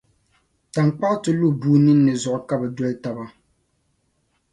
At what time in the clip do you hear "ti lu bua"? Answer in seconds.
1.23-1.77